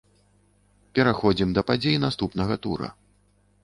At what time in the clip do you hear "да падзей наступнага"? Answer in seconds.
1.59-2.53